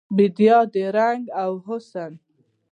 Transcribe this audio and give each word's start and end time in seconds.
بیدیا 0.15 0.57
د 0.73 0.75
رنګ 0.97 1.23
او 1.41 1.51
حسن 1.65 2.11